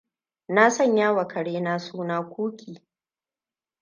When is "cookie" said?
2.23-2.81